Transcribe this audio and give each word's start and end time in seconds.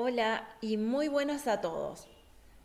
Hola 0.00 0.46
y 0.60 0.76
muy 0.76 1.08
buenas 1.08 1.48
a 1.48 1.60
todos. 1.60 2.06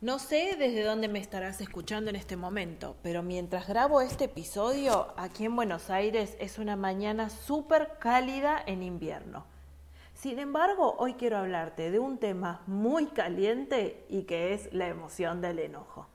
No 0.02 0.20
sé 0.20 0.56
desde 0.56 0.84
dónde 0.84 1.08
me 1.08 1.18
estarás 1.18 1.62
escuchando 1.62 2.12
en 2.12 2.16
este 2.16 2.38
momento, 2.38 2.96
pero 3.02 3.24
mientras 3.24 3.68
grabo 3.68 4.02
este 4.02 4.26
episodio, 4.26 5.16
aquí 5.18 5.46
en 5.46 5.56
Buenos 5.56 5.90
Aires 5.90 6.38
es 6.40 6.60
una 6.60 6.76
mañana 6.76 7.32
súper 7.32 7.98
cálida 7.98 8.62
en 8.68 8.84
invierno. 8.84 9.48
Sin 10.14 10.38
embargo, 10.38 10.96
hoy 11.00 11.16
quiero 11.16 11.38
hablarte 11.38 11.90
de 11.90 11.98
un 11.98 12.20
tema 12.20 12.62
muy 12.68 13.08
caliente 13.08 14.06
y 14.10 14.26
que 14.26 14.54
es 14.54 14.72
la 14.72 14.88
emoción 14.88 15.42
del 15.42 15.58
enojo. 15.58 16.06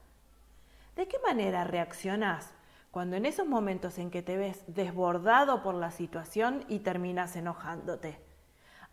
¿De 0.95 1.09
qué 1.09 1.19
manera 1.27 1.65
reaccionás 1.65 2.53
cuando 2.93 3.17
en 3.17 3.27
esos 3.27 3.49
momentos 3.49 3.99
en 3.99 4.13
que 4.13 4.23
te 4.23 4.37
ves 4.37 4.63
desbordado 4.69 5.65
por 5.65 5.75
la 5.75 5.91
situación 5.91 6.65
y 6.69 6.79
terminas 6.79 7.35
enojándote? 7.35 8.21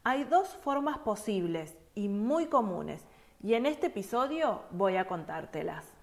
Hay 0.04 0.24
dos 0.24 0.50
formas 0.64 0.98
posibles 0.98 1.76
y 1.96 2.10
muy 2.10 2.48
comunes 2.48 3.02
y 3.42 3.56
en 3.56 3.66
este 3.66 3.88
episodio 3.88 4.64
voy 4.72 4.98
a 4.98 5.08
contártelas. 5.08 5.96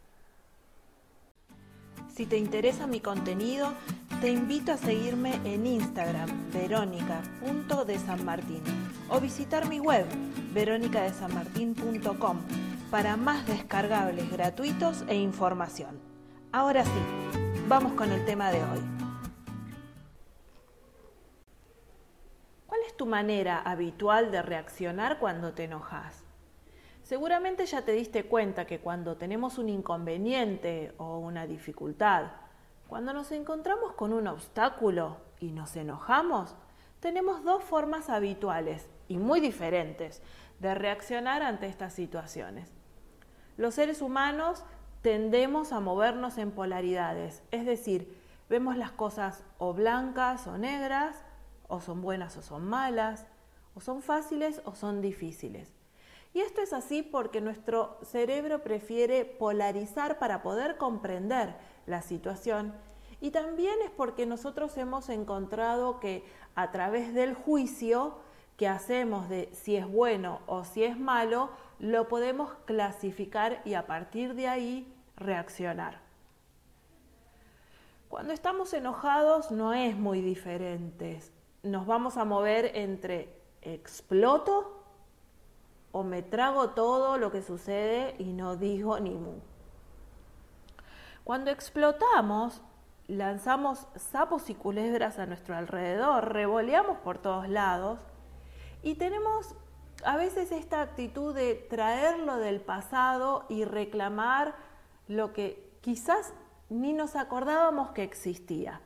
Si 2.15 2.27
te 2.27 2.37
interesa 2.37 2.87
mi 2.87 3.01
contenido, 3.01 3.73
te 4.21 4.31
invito 4.31 4.73
a 4.73 4.77
seguirme 4.77 5.41
en 5.45 5.67
Instagram, 5.67 6.29
verónica.desanmartín, 6.53 8.63
o 9.09 9.19
visitar 9.19 9.67
mi 9.69 9.81
web, 9.81 10.05
veronicadesanmartin.com, 10.53 12.37
para 12.91 13.17
más 13.17 13.47
descargables 13.47 14.31
gratuitos 14.31 15.05
e 15.09 15.17
información. 15.17 15.99
Ahora 16.53 16.85
sí, 16.85 16.91
vamos 17.67 17.95
con 17.95 18.13
el 18.13 18.27
tema 18.27 18.51
de 18.51 18.59
hoy. 18.59 18.92
Es 22.93 22.97
tu 22.99 23.07
manera 23.07 23.59
habitual 23.59 24.31
de 24.31 24.43
reaccionar 24.43 25.19
cuando 25.19 25.55
te 25.55 25.65
enojas? 25.65 26.25
Seguramente 27.03 27.65
ya 27.65 27.83
te 27.83 27.93
diste 27.93 28.25
cuenta 28.25 28.67
que 28.67 28.81
cuando 28.81 29.17
tenemos 29.17 29.57
un 29.57 29.71
inconveniente 29.71 30.93
o 30.99 31.17
una 31.17 31.47
dificultad, 31.47 32.33
cuando 32.89 33.15
nos 33.15 33.33
encontramos 33.33 33.95
con 33.95 34.13
un 34.13 34.27
obstáculo 34.27 35.17
y 35.41 35.53
nos 35.53 35.75
enojamos, 35.75 36.55
tenemos 37.01 37.43
dos 37.45 37.65
formas 37.65 38.11
habituales 38.11 38.87
y 39.09 39.17
muy 39.17 39.41
diferentes 39.41 40.21
de 40.61 40.75
reaccionar 40.75 41.43
ante 41.43 41.69
estas 41.69 41.95
situaciones. 41.95 42.71
Los 43.57 43.75
seres 43.75 44.03
humanos 44.03 44.65
tendemos 45.01 45.73
a 45.73 45.81
movernos 45.81 46.37
en 46.37 46.51
polaridades, 46.51 47.43
es 47.53 47.65
decir, 47.65 48.21
vemos 48.51 48.77
las 48.77 48.93
cosas 48.93 49.45
o 49.57 49.73
blancas 49.73 50.47
o 50.47 50.59
negras, 50.59 51.25
o 51.73 51.81
son 51.81 52.03
buenas 52.03 52.37
o 52.37 52.43
son 52.43 52.69
malas, 52.69 53.27
o 53.75 53.81
son 53.81 54.03
fáciles 54.03 54.61
o 54.67 54.75
son 54.75 55.01
difíciles. 55.01 55.73
Y 56.35 56.41
esto 56.41 56.61
es 56.61 56.75
así 56.75 57.03
porque 57.03 57.41
nuestro 57.41 57.99
cerebro 58.03 58.63
prefiere 58.63 59.25
polarizar 59.25 60.19
para 60.19 60.43
poder 60.43 60.77
comprender 60.77 61.57
la 61.87 62.03
situación 62.03 62.75
y 63.23 63.31
también 63.31 63.81
es 63.85 63.91
porque 63.91 64.27
nosotros 64.27 64.77
hemos 64.77 65.09
encontrado 65.09 66.01
que 66.01 66.25
a 66.57 66.73
través 66.73 67.15
del 67.15 67.35
juicio 67.35 68.19
que 68.57 68.69
hacemos 68.69 69.29
de 69.29 69.49
si 69.53 69.77
es 69.77 69.87
bueno 69.87 70.41
o 70.47 70.65
si 70.65 70.85
es 70.85 70.99
malo, 70.99 71.51
lo 71.79 72.09
podemos 72.09 72.53
clasificar 72.67 73.63
y 73.65 73.75
a 73.75 73.87
partir 73.87 74.35
de 74.35 74.49
ahí 74.49 74.93
reaccionar. 75.17 76.01
Cuando 78.09 78.33
estamos 78.33 78.75
enojados 78.75 79.53
no 79.53 79.73
es 79.73 79.97
muy 79.97 80.21
diferente 80.21 81.21
nos 81.63 81.87
vamos 81.87 82.17
a 82.17 82.25
mover 82.25 82.73
entre 82.75 83.41
exploto 83.63 84.85
o 85.93 86.03
me 86.03 86.23
trago 86.23 86.71
todo 86.71 87.19
lo 87.19 87.31
que 87.31 87.43
sucede 87.43 88.17
y 88.19 88.33
no 88.33 88.57
digo 88.57 88.99
ni 88.99 89.11
mu. 89.11 89.35
Cuando 91.25 91.51
explotamos, 91.51 92.63
lanzamos 93.07 93.87
sapos 93.97 94.51
y 94.51 94.55
culebras 94.55 95.19
a 95.19 95.27
nuestro 95.27 95.57
alrededor, 95.57 96.33
revoleamos 96.33 96.99
por 96.99 97.19
todos 97.19 97.49
lados 97.49 98.01
y 98.83 98.95
tenemos 98.95 99.55
a 100.05 100.17
veces 100.17 100.51
esta 100.51 100.81
actitud 100.81 101.35
de 101.35 101.55
traerlo 101.55 102.39
del 102.39 102.61
pasado 102.61 103.45
y 103.49 103.65
reclamar 103.65 104.55
lo 105.07 105.33
que 105.33 105.71
quizás 105.81 106.33
ni 106.71 106.93
nos 106.93 107.15
acordábamos 107.15 107.91
que 107.91 108.03
existía. 108.03 108.81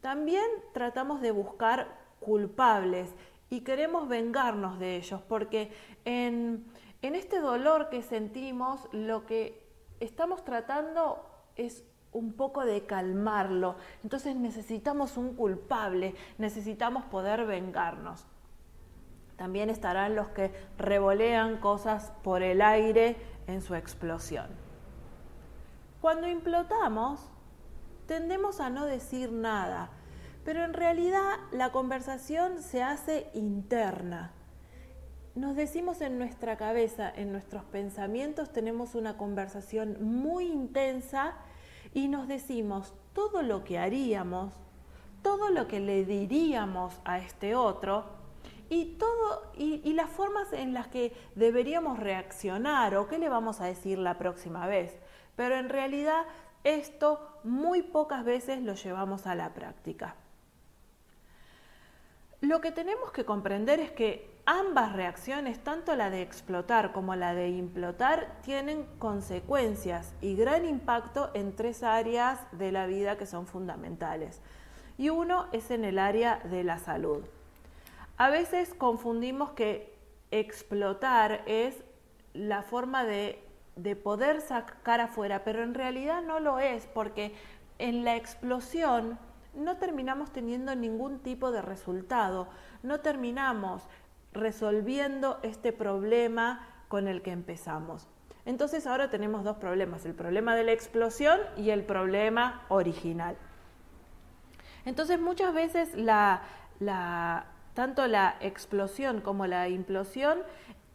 También 0.00 0.44
tratamos 0.72 1.20
de 1.20 1.30
buscar 1.30 1.88
culpables 2.20 3.14
y 3.50 3.62
queremos 3.62 4.08
vengarnos 4.08 4.78
de 4.78 4.96
ellos, 4.96 5.22
porque 5.28 5.72
en, 6.04 6.66
este 7.02 7.40
dolor 7.40 7.88
que 7.88 8.02
sentimos 8.02 8.88
lo 8.92 9.26
que 9.26 9.66
estamos 10.00 10.44
tratando 10.44 11.24
es 11.56 11.84
un 12.12 12.32
poco 12.32 12.64
de 12.64 12.84
calmarlo. 12.86 13.76
Entonces 14.02 14.36
necesitamos 14.36 15.16
un 15.16 15.34
culpable, 15.34 16.14
necesitamos 16.36 17.04
poder 17.04 17.46
vengarnos. 17.46 18.26
También 19.36 19.70
estarán 19.70 20.16
los 20.16 20.28
que 20.28 20.52
revolean 20.78 21.58
cosas 21.58 22.12
por 22.22 22.42
el 22.42 22.60
aire 22.60 23.16
en 23.46 23.62
su 23.62 23.74
explosión. 23.74 24.46
Cuando 26.00 26.28
implotamos, 26.28 27.30
tendemos 28.08 28.58
a 28.58 28.70
no 28.70 28.86
decir 28.86 29.30
nada, 29.30 29.90
pero 30.44 30.64
en 30.64 30.72
realidad 30.72 31.36
la 31.52 31.70
conversación 31.70 32.62
se 32.62 32.82
hace 32.82 33.30
interna. 33.34 34.32
Nos 35.34 35.54
decimos 35.54 36.00
en 36.00 36.18
nuestra 36.18 36.56
cabeza, 36.56 37.12
en 37.14 37.30
nuestros 37.30 37.62
pensamientos, 37.64 38.50
tenemos 38.50 38.96
una 38.96 39.18
conversación 39.18 39.98
muy 40.00 40.46
intensa 40.46 41.34
y 41.92 42.08
nos 42.08 42.26
decimos 42.26 42.94
todo 43.12 43.42
lo 43.42 43.62
que 43.62 43.78
haríamos, 43.78 44.54
todo 45.22 45.50
lo 45.50 45.68
que 45.68 45.78
le 45.78 46.04
diríamos 46.06 47.00
a 47.04 47.18
este 47.18 47.54
otro 47.54 48.06
y 48.70 48.96
todo 48.96 49.52
y, 49.54 49.92
las 49.92 50.08
formas 50.10 50.52
en 50.54 50.72
las 50.72 50.88
que 50.88 51.12
deberíamos 51.34 51.98
reaccionar 51.98 52.96
o 52.96 53.06
qué 53.06 53.18
le 53.18 53.28
vamos 53.28 53.60
a 53.60 53.66
decir 53.66 53.98
la 53.98 54.16
próxima 54.16 54.66
vez. 54.66 54.98
Pero 55.36 55.56
en 55.56 55.68
realidad 55.68 56.24
esto 56.64 57.40
muy 57.44 57.82
pocas 57.82 58.24
veces 58.24 58.62
lo 58.62 58.74
llevamos 58.74 59.26
a 59.26 59.34
la 59.34 59.54
práctica. 59.54 60.16
Lo 62.40 62.60
que 62.60 62.70
tenemos 62.70 63.10
que 63.10 63.24
comprender 63.24 63.80
es 63.80 63.90
que 63.90 64.30
ambas 64.46 64.92
reacciones, 64.92 65.58
tanto 65.58 65.96
la 65.96 66.08
de 66.08 66.22
explotar 66.22 66.92
como 66.92 67.16
la 67.16 67.34
de 67.34 67.48
implotar, 67.48 68.40
tienen 68.42 68.86
consecuencias 69.00 70.14
y 70.20 70.36
gran 70.36 70.64
impacto 70.64 71.30
en 71.34 71.56
tres 71.56 71.82
áreas 71.82 72.40
de 72.52 72.70
la 72.70 72.86
vida 72.86 73.18
que 73.18 73.26
son 73.26 73.46
fundamentales. 73.48 74.40
Y 74.98 75.10
uno 75.10 75.46
es 75.50 75.72
en 75.72 75.84
el 75.84 75.98
área 75.98 76.38
de 76.44 76.62
la 76.62 76.78
salud. 76.78 77.24
A 78.16 78.30
veces 78.30 78.72
confundimos 78.72 79.50
que 79.50 79.96
explotar 80.30 81.42
es 81.46 81.82
la 82.34 82.62
forma 82.62 83.04
de, 83.04 83.44
de 83.78 83.96
poder 83.96 84.40
sacar 84.40 85.00
afuera, 85.00 85.44
pero 85.44 85.62
en 85.62 85.74
realidad 85.74 86.22
no 86.22 86.40
lo 86.40 86.58
es, 86.58 86.86
porque 86.86 87.34
en 87.78 88.04
la 88.04 88.16
explosión 88.16 89.18
no 89.54 89.76
terminamos 89.76 90.32
teniendo 90.32 90.74
ningún 90.74 91.20
tipo 91.20 91.50
de 91.50 91.62
resultado, 91.62 92.48
no 92.82 93.00
terminamos 93.00 93.88
resolviendo 94.32 95.38
este 95.42 95.72
problema 95.72 96.66
con 96.88 97.08
el 97.08 97.22
que 97.22 97.30
empezamos. 97.32 98.08
Entonces 98.44 98.86
ahora 98.86 99.10
tenemos 99.10 99.44
dos 99.44 99.56
problemas, 99.58 100.06
el 100.06 100.14
problema 100.14 100.54
de 100.54 100.64
la 100.64 100.72
explosión 100.72 101.38
y 101.56 101.70
el 101.70 101.84
problema 101.84 102.62
original. 102.68 103.36
Entonces 104.84 105.20
muchas 105.20 105.52
veces 105.54 105.90
tanto 107.74 108.06
la 108.06 108.36
explosión 108.40 109.20
como 109.20 109.46
la 109.46 109.68
implosión 109.68 110.38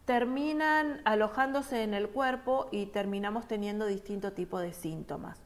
terminan 0.04 1.00
alojándose 1.04 1.82
en 1.82 1.94
el 1.94 2.08
cuerpo 2.08 2.68
y 2.70 2.86
terminamos 2.86 3.46
teniendo 3.46 3.86
distinto 3.86 4.32
tipo 4.32 4.58
de 4.58 4.72
síntomas. 4.72 5.40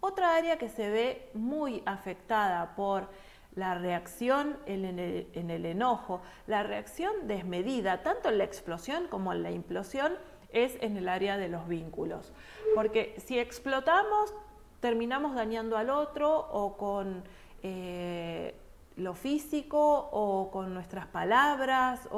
Otra 0.00 0.36
área 0.36 0.58
que 0.58 0.68
se 0.68 0.90
ve 0.90 1.30
muy 1.32 1.82
afectada 1.86 2.74
por 2.76 3.08
la 3.54 3.74
reacción 3.74 4.58
en 4.66 4.98
el, 4.98 5.66
enojo, 5.66 6.20
la 6.46 6.62
reacción 6.62 7.26
desmedida, 7.26 8.02
tanto 8.02 8.28
en 8.28 8.38
la 8.38 8.44
explosión 8.44 9.06
como 9.08 9.32
en 9.32 9.42
la 9.42 9.50
implosión, 9.50 10.18
es 10.52 10.76
en 10.82 10.96
el 10.96 11.08
área 11.08 11.38
de 11.38 11.48
los 11.48 11.66
vínculos. 11.68 12.32
Porque 12.74 13.14
si 13.24 13.38
explotamos, 13.38 14.34
terminamos 14.80 15.34
dañando 15.34 15.76
al 15.76 15.88
otro 15.88 16.48
o 16.52 16.76
con 16.76 17.24
eh, 17.62 18.54
lo 18.96 19.14
físico 19.14 20.10
o 20.12 20.50
con 20.50 20.74
nuestras 20.74 21.06
palabras. 21.06 22.08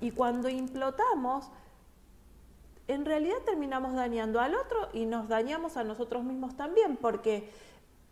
Y 0.00 0.10
cuando 0.10 0.48
implotamos, 0.48 1.50
en 2.88 3.04
realidad 3.04 3.38
terminamos 3.44 3.94
dañando 3.94 4.40
al 4.40 4.54
otro 4.54 4.88
y 4.92 5.06
nos 5.06 5.28
dañamos 5.28 5.76
a 5.76 5.84
nosotros 5.84 6.24
mismos 6.24 6.56
también, 6.56 6.96
porque 6.96 7.50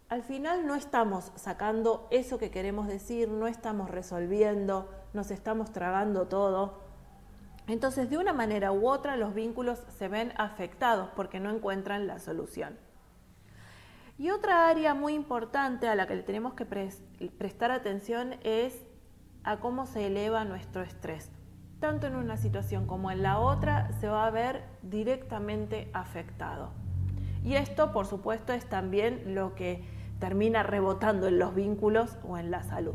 al 0.09 0.23
final 0.23 0.67
no 0.67 0.75
estamos 0.75 1.33
sacando 1.37 2.07
eso 2.11 2.39
que 2.39 2.51
queremos 2.51 2.87
decir, 2.89 3.29
no 3.29 3.47
estamos 3.47 3.91
resolviendo, 3.91 4.89
nos 5.13 5.31
estamos 5.31 5.73
tragando 5.73 6.27
todo 6.27 6.83
Entonces, 7.67 8.11
de 8.11 8.19
una 8.19 8.35
manera 8.35 8.73
u 8.73 8.87
otra, 8.89 9.17
los 9.17 9.33
vínculos 9.33 9.83
se 9.97 10.09
ven 10.09 10.33
afectados 10.37 11.09
porque 11.17 11.41
no 11.41 11.51
encuentran 11.51 12.07
la 12.07 12.19
solución. 12.19 12.77
Y 14.19 14.31
otra 14.31 14.69
área 14.69 14.93
muy 14.95 15.15
importante 15.15 15.89
a 15.89 15.95
la 15.95 16.07
que 16.07 16.15
le 16.15 16.23
tenemos 16.23 16.55
que 16.55 16.67
prestar 17.39 17.71
atención 17.71 18.35
es 18.45 18.85
a 19.45 19.61
cómo 19.61 19.87
se 19.87 20.07
eleva 20.07 20.45
nuestro 20.45 20.83
estrés. 20.83 21.31
Tanto 21.85 22.07
en 22.07 22.17
una 22.17 22.39
situación 22.39 22.87
como 22.87 23.11
en 23.11 23.23
la 23.23 23.39
otra 23.39 23.93
se 24.01 24.09
va 24.09 24.27
a 24.27 24.31
ver 24.31 24.65
directamente 24.81 25.91
afectado. 25.93 26.71
Y 27.45 27.57
esto, 27.57 27.93
por 27.93 28.07
supuesto, 28.07 28.55
es 28.55 28.67
también 28.67 29.35
lo 29.35 29.55
que 29.55 29.85
termina 30.19 30.63
rebotando 30.63 31.29
en 31.29 31.39
los 31.39 31.55
vínculos 31.55 32.17
o 32.27 32.39
en 32.39 32.51
la 32.51 32.63
salud. 32.63 32.95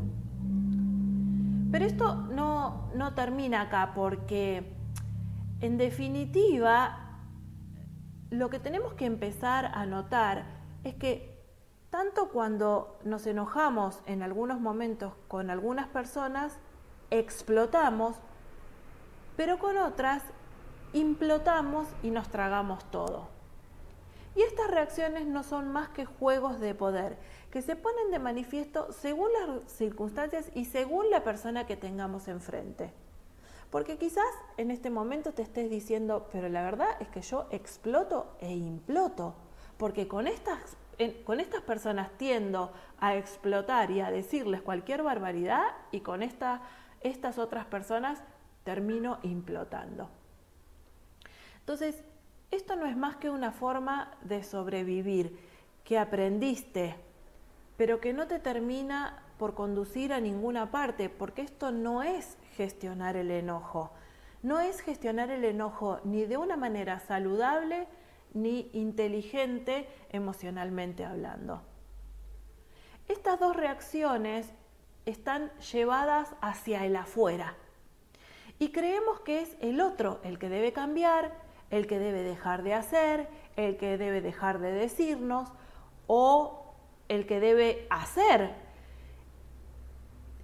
Pero 1.70 1.84
esto 1.84 2.16
no, 2.16 2.90
no 2.96 3.14
termina 3.14 3.60
acá 3.60 3.92
porque, 3.94 4.72
en 5.60 5.78
definitiva, 5.78 7.20
lo 8.30 8.50
que 8.50 8.58
tenemos 8.58 8.94
que 8.94 9.06
empezar 9.06 9.66
a 9.66 9.86
notar 9.86 10.46
es 10.82 10.96
que 10.96 11.40
tanto 11.90 12.30
cuando 12.30 12.98
nos 13.04 13.24
enojamos 13.28 14.02
en 14.06 14.24
algunos 14.24 14.60
momentos 14.60 15.12
con 15.28 15.48
algunas 15.48 15.86
personas, 15.86 16.58
explotamos, 17.10 18.16
pero 19.40 19.58
con 19.58 19.78
otras 19.78 20.22
implotamos 20.92 21.88
y 22.02 22.10
nos 22.10 22.28
tragamos 22.28 22.84
todo. 22.90 23.26
Y 24.36 24.42
estas 24.42 24.70
reacciones 24.70 25.24
no 25.24 25.44
son 25.44 25.72
más 25.72 25.88
que 25.88 26.04
juegos 26.04 26.60
de 26.60 26.74
poder, 26.74 27.16
que 27.50 27.62
se 27.62 27.74
ponen 27.74 28.10
de 28.10 28.18
manifiesto 28.18 28.92
según 28.92 29.30
las 29.32 29.72
circunstancias 29.72 30.50
y 30.54 30.66
según 30.66 31.08
la 31.08 31.24
persona 31.24 31.64
que 31.64 31.78
tengamos 31.78 32.28
enfrente. 32.28 32.92
Porque 33.70 33.96
quizás 33.96 34.28
en 34.58 34.70
este 34.70 34.90
momento 34.90 35.32
te 35.32 35.40
estés 35.40 35.70
diciendo, 35.70 36.28
pero 36.30 36.50
la 36.50 36.62
verdad 36.62 36.90
es 37.00 37.08
que 37.08 37.22
yo 37.22 37.46
exploto 37.50 38.36
e 38.40 38.52
imploto, 38.52 39.36
porque 39.78 40.06
con 40.06 40.26
estas, 40.26 40.76
con 41.24 41.40
estas 41.40 41.62
personas 41.62 42.10
tiendo 42.18 42.74
a 42.98 43.16
explotar 43.16 43.90
y 43.90 44.02
a 44.02 44.10
decirles 44.10 44.60
cualquier 44.60 45.02
barbaridad 45.02 45.64
y 45.92 46.00
con 46.00 46.22
esta, 46.22 46.60
estas 47.00 47.38
otras 47.38 47.64
personas 47.64 48.22
termino 48.64 49.18
implotando. 49.22 50.08
Entonces, 51.60 52.02
esto 52.50 52.76
no 52.76 52.86
es 52.86 52.96
más 52.96 53.16
que 53.16 53.30
una 53.30 53.52
forma 53.52 54.10
de 54.22 54.42
sobrevivir 54.42 55.38
que 55.84 55.98
aprendiste, 55.98 56.96
pero 57.76 58.00
que 58.00 58.12
no 58.12 58.26
te 58.26 58.38
termina 58.38 59.22
por 59.38 59.54
conducir 59.54 60.12
a 60.12 60.20
ninguna 60.20 60.70
parte, 60.70 61.08
porque 61.08 61.42
esto 61.42 61.70
no 61.70 62.02
es 62.02 62.36
gestionar 62.56 63.16
el 63.16 63.30
enojo. 63.30 63.92
No 64.42 64.60
es 64.60 64.80
gestionar 64.80 65.30
el 65.30 65.44
enojo 65.44 66.00
ni 66.04 66.24
de 66.24 66.36
una 66.36 66.56
manera 66.56 66.98
saludable 67.00 67.86
ni 68.34 68.70
inteligente 68.72 69.88
emocionalmente 70.10 71.04
hablando. 71.04 71.62
Estas 73.08 73.38
dos 73.40 73.56
reacciones 73.56 74.50
están 75.06 75.50
llevadas 75.58 76.34
hacia 76.40 76.84
el 76.84 76.96
afuera 76.96 77.56
y 78.60 78.72
creemos 78.72 79.20
que 79.20 79.40
es 79.40 79.56
el 79.60 79.80
otro 79.80 80.20
el 80.22 80.38
que 80.38 80.50
debe 80.50 80.72
cambiar, 80.72 81.32
el 81.70 81.86
que 81.86 81.98
debe 81.98 82.22
dejar 82.22 82.62
de 82.62 82.74
hacer, 82.74 83.28
el 83.56 83.78
que 83.78 83.96
debe 83.96 84.20
dejar 84.20 84.60
de 84.60 84.70
decirnos 84.70 85.48
o 86.06 86.74
el 87.08 87.26
que 87.26 87.40
debe 87.40 87.86
hacer. 87.88 88.54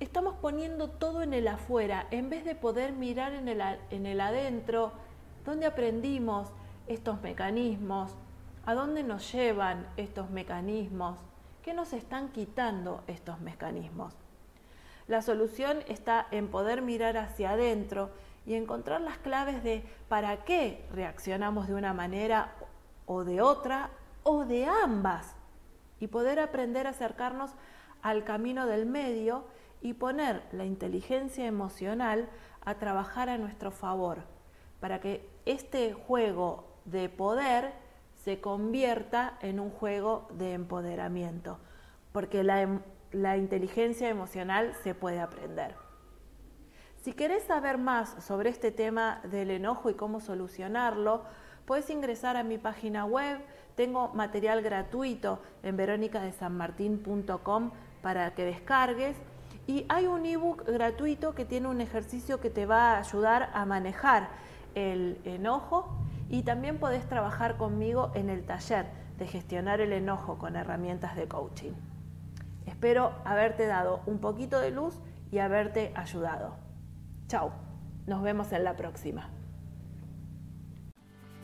Estamos 0.00 0.34
poniendo 0.36 0.88
todo 0.88 1.22
en 1.22 1.34
el 1.34 1.46
afuera 1.46 2.06
en 2.10 2.30
vez 2.30 2.44
de 2.46 2.54
poder 2.54 2.92
mirar 2.92 3.34
en 3.34 3.48
el, 3.48 3.60
en 3.90 4.06
el 4.06 4.20
adentro, 4.22 4.92
dónde 5.44 5.66
aprendimos 5.66 6.48
estos 6.86 7.20
mecanismos, 7.20 8.16
a 8.64 8.74
dónde 8.74 9.02
nos 9.02 9.30
llevan 9.30 9.86
estos 9.98 10.30
mecanismos, 10.30 11.18
qué 11.62 11.74
nos 11.74 11.92
están 11.92 12.30
quitando 12.30 13.04
estos 13.08 13.40
mecanismos. 13.40 14.14
La 15.08 15.22
solución 15.22 15.78
está 15.88 16.26
en 16.30 16.48
poder 16.48 16.82
mirar 16.82 17.16
hacia 17.16 17.50
adentro 17.50 18.10
y 18.44 18.54
encontrar 18.54 19.00
las 19.00 19.18
claves 19.18 19.62
de 19.62 19.84
para 20.08 20.44
qué 20.44 20.84
reaccionamos 20.92 21.68
de 21.68 21.74
una 21.74 21.92
manera 21.92 22.52
o 23.06 23.24
de 23.24 23.40
otra 23.40 23.90
o 24.22 24.44
de 24.44 24.66
ambas. 24.66 25.34
Y 26.00 26.08
poder 26.08 26.40
aprender 26.40 26.86
a 26.86 26.90
acercarnos 26.90 27.50
al 28.02 28.24
camino 28.24 28.66
del 28.66 28.86
medio 28.86 29.44
y 29.80 29.94
poner 29.94 30.42
la 30.52 30.64
inteligencia 30.64 31.46
emocional 31.46 32.28
a 32.64 32.74
trabajar 32.74 33.28
a 33.28 33.38
nuestro 33.38 33.70
favor 33.70 34.18
para 34.80 35.00
que 35.00 35.28
este 35.44 35.92
juego 35.92 36.64
de 36.84 37.08
poder 37.08 37.72
se 38.24 38.40
convierta 38.40 39.38
en 39.40 39.60
un 39.60 39.70
juego 39.70 40.26
de 40.32 40.52
empoderamiento, 40.52 41.58
porque 42.12 42.42
la, 42.42 42.62
em, 42.62 42.80
la 43.12 43.36
inteligencia 43.36 44.08
emocional 44.08 44.74
se 44.82 44.94
puede 44.94 45.20
aprender. 45.20 45.74
Si 47.02 47.12
querés 47.12 47.44
saber 47.44 47.78
más 47.78 48.16
sobre 48.24 48.50
este 48.50 48.72
tema 48.72 49.20
del 49.30 49.50
enojo 49.50 49.90
y 49.90 49.94
cómo 49.94 50.20
solucionarlo, 50.20 51.22
puedes 51.64 51.88
ingresar 51.90 52.36
a 52.36 52.42
mi 52.42 52.58
página 52.58 53.04
web. 53.04 53.38
Tengo 53.76 54.08
material 54.08 54.62
gratuito 54.62 55.40
en 55.62 55.76
veronicadesanmartin.com 55.76 57.70
para 58.02 58.34
que 58.34 58.44
descargues. 58.44 59.16
Y 59.68 59.86
hay 59.88 60.06
un 60.06 60.26
ebook 60.26 60.64
gratuito 60.64 61.34
que 61.34 61.44
tiene 61.44 61.68
un 61.68 61.80
ejercicio 61.80 62.40
que 62.40 62.50
te 62.50 62.66
va 62.66 62.94
a 62.94 62.98
ayudar 62.98 63.50
a 63.52 63.64
manejar 63.66 64.28
el 64.74 65.20
enojo 65.24 65.88
y 66.28 66.42
también 66.42 66.78
podés 66.78 67.08
trabajar 67.08 67.56
conmigo 67.56 68.10
en 68.14 68.30
el 68.30 68.44
taller 68.44 68.86
de 69.18 69.26
gestionar 69.26 69.80
el 69.80 69.92
enojo 69.92 70.38
con 70.38 70.56
herramientas 70.56 71.16
de 71.16 71.26
coaching. 71.28 71.72
Espero 72.66 73.12
haberte 73.24 73.66
dado 73.66 74.02
un 74.06 74.18
poquito 74.18 74.60
de 74.60 74.70
luz 74.70 75.00
y 75.30 75.38
haberte 75.38 75.92
ayudado. 75.94 76.56
Chao, 77.28 77.52
nos 78.06 78.22
vemos 78.22 78.52
en 78.52 78.64
la 78.64 78.76
próxima. 78.76 79.30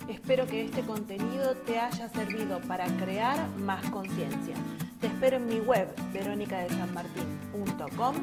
Espero 0.08 0.46
que 0.46 0.64
este 0.64 0.80
contenido 0.82 1.54
te 1.64 1.78
haya 1.78 2.08
servido 2.08 2.60
para 2.62 2.86
crear 2.96 3.48
más 3.58 3.88
conciencia. 3.90 4.56
Te 5.00 5.06
espero 5.06 5.36
en 5.36 5.46
mi 5.46 5.60
web 5.60 5.94
veronicadesanmartin.com 6.12 8.16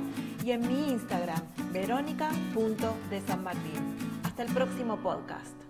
y 0.43 0.51
en 0.51 0.67
mi 0.67 0.89
Instagram 0.91 1.39
verónica.desanmartin. 1.71 4.19
Hasta 4.23 4.43
el 4.43 4.53
próximo 4.53 4.97
podcast. 4.97 5.68